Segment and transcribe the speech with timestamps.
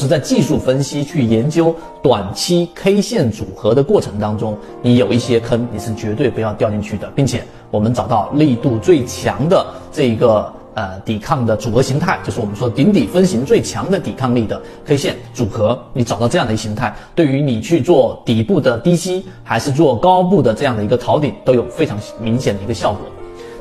[0.00, 23.00] 是在技术分析去研究短期 K 线组合的过程当中，你有一些坑，你是绝对不要掉进去的，并且我们找到力度最强的这一个呃抵抗的组合形态，就是我们说顶底分型最强的抵抗力的 K 线组合，你找到这样的一形态，对于你去做底部的低吸，还是做高部的这样的一个逃顶，都有非常明显的一个效果。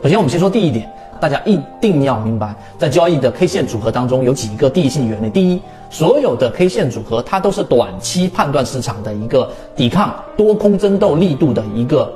[0.01, 0.89] 首先，我们先说第一点。
[1.19, 5.29] 大家一定要明白，在交易的 K 线组合当中有几个第一性原理。
[5.29, 12.11] 第一，所有的 K 线组合它都是短期判断市场的一个抵抗多空争斗力度的一个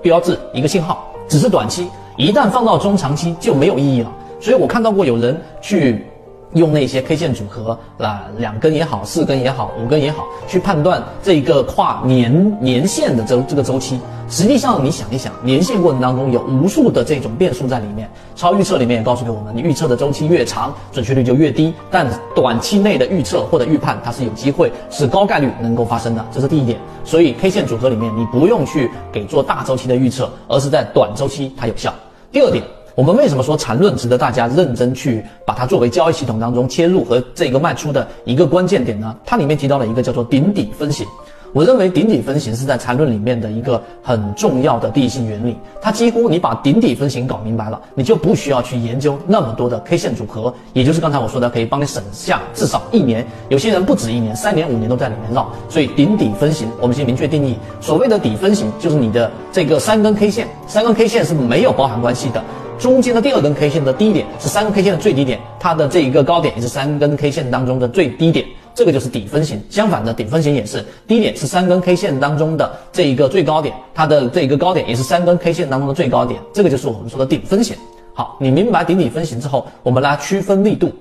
[0.00, 4.10] 标志、一个信号，只是短期，一旦放到中长期就没有意义了。
[4.40, 6.06] 所以我看到过有人去。
[6.54, 14.00] 用那些 K 线组合，那两根也好，四根也好，五根也好，去判断这个跨年年限的周这个周期。
[14.30, 18.10] 实际上，你想一想，年限过程当中有无数的这种变数在里面。
[18.36, 21.72] 超预测里面也告诉给我们，你预测的周期越长，准确率就越低。
[21.90, 26.78] 但短期内的预测或者预判，它是有机会，是高概率能够发生的，这是第一点。
[27.04, 31.92] 所以 K 线组合里面，你不用去给做大周期的预测，而是在短周期它有效。
[32.30, 32.62] 第二点。
[32.98, 39.14] 我们为什么说缠论值得大家认真去把它作为交易系统当中切入和这个卖出的一个关键点呢？
[39.24, 41.06] 它里面提到了一个叫做顶底分型。
[41.52, 45.56] 我认为顶底分型是在缠论里面的一个很重要的第一性原理。
[45.80, 55.48] 它几乎你把顶底分型搞明白了，你就不需要去研究那么多的 K 线组合，也就是刚才我说的，可以帮你省下至少一年，有些人不止一年，三年五年都在里面绕。
[55.68, 62.42] 所以顶底分型，我们先明确定义，所谓的底分型就是你的这个三根 K 线，三根 K 线是没有包含关系的。
[62.78, 69.60] 中间的第二根 K 线的低点是三根 K 线的最低点，它的这一个高点也是三根 K 线当中的最低点，这个就是底分型。
[69.68, 77.76] 相反的，顶分型也是低点是三根 K 线当中的这一个最高点，它的这一个高点也是三根 K 线当中的最高点，这个就是我们说的顶分型。
[78.14, 80.92] 好，你明白顶底分型之后，我们来区分力度。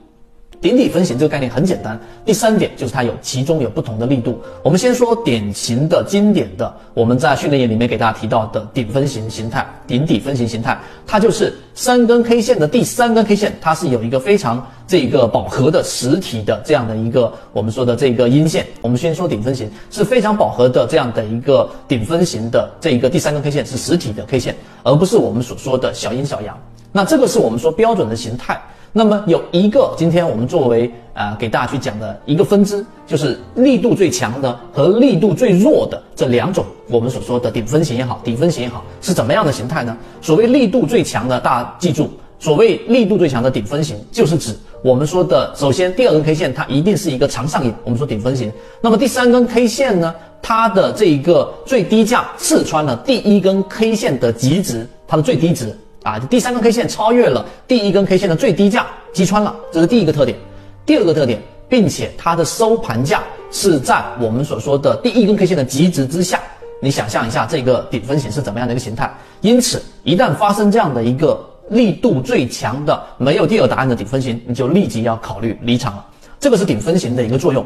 [0.60, 4.42] 顶底分型这个概念很简单，第三点就是它有其中有不同的力度。
[4.64, 10.76] 我们先说典型的、经典的，我们在训练营里面给大家提到的顶分型形态、顶底分型形态，
[11.06, 18.66] 它就是三根 K 线的第三根 K 线，它是有一个非常这个饱和的实体的这样的一个我们说的这个阴线。
[18.82, 26.58] 我们先说顶分型是非常饱和的这样的一个顶分型的这一个第三根 K 线是实体的 K 线，而不是我们所说的小阴小阳。
[26.92, 28.60] 那这个是我们说标准的形态。
[28.94, 39.96] 那么有一个，今天我们作为啊给大家去讲的一个分支，就是力度最强的和力度最弱的这两种，我们所说的顶分型也好，底分型也好，是怎么样的形态呢？
[40.22, 42.10] 所谓力度最强的，大家记住，
[42.40, 48.52] 所谓力度最强的顶分型，就是指我们说的，首先第二根 K 线它一定是一个长上影，我们说顶分型。
[48.82, 55.76] 那么第三根 K 线呢，它的这一个最低价刺穿了第一根 K 线的极值，它的最低值。
[56.08, 60.38] 啊，第三根 K 线超越了第一根 K 线的最低价，击穿了，这是第一个特点。
[60.86, 66.40] 第二个特点，并且它的收盘价是在我们所说的第一根 K 线的极值之下。
[66.82, 69.14] 你想象一下这个顶分型是怎么样的一个形态？
[69.42, 76.06] 因此，一旦发生这样的一个力度最强的没有第二答案的顶分型，你就立即要考虑离场了。
[76.40, 77.66] 这个是顶分型的一个作用。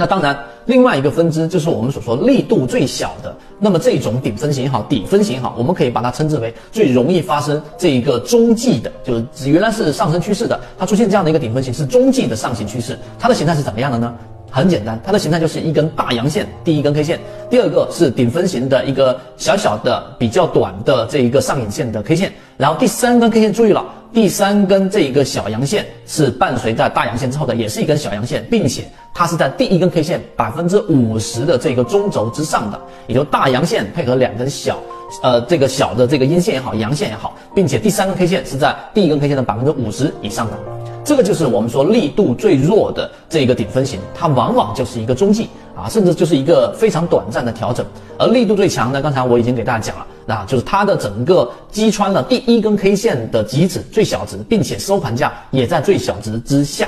[0.00, 0.34] 那当然，
[0.64, 3.36] 另外一个分支就是我们所说力度最小的。
[3.58, 12.98] 那么这种顶分型也好，底分型也好，我们可以把它称之为最容易发生这一个中继的，就是原来是上升趋势的，它出现这样的一个顶分型是中继的上行趋势。
[13.18, 14.14] 它的形态是怎么样的呢？
[14.50, 28.82] 很简单，它的形态就是一根大阳线，第一根 K 线，第二个是顶分型的一个小小的、比较短的这一个上影线的 K 线，然后第三根 K 线，注意了，第三根这一个小阳线是伴随在大阳线之后的，也是一根小阳线，并且
[29.14, 34.80] 它是在第一根 K 线百分之五十的这个中轴之上的，也就大阳线配合两根小，
[35.22, 40.58] 呃，这个小的这个阴线也好，阳线也好，并且第三根 K 线是在第一根 K 线的百分之五十以上的。
[41.02, 47.84] 这个就是我们说力度最弱的这个顶分型，它往往就是一个中继啊，甚至就是一个非常短暂的调整。
[48.18, 56.86] 而力度最强呢，刚才我已经给大家讲了，那就是它的整个击穿了第一根 K 线的极值最小值，并且收盘价也在最小值之下。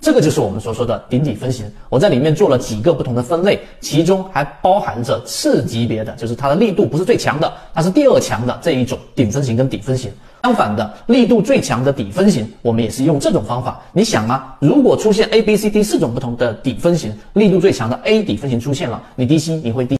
[0.00, 1.70] 这个就是我们所说的顶底分型。
[1.88, 10.10] 我在里面做了几个不同的分类，其中还包含着次级别的，就是它的力度不是最强的，它是第二强的这一种顶分型跟底分型。
[10.42, 13.78] 相反的，力度最强的底分型，我们也是用这种方法。
[13.92, 19.98] 你想啊，如果出现 A、B、C、D 四种不同的底分型，力度最强的 A 底分型出现了，你低吸你会低。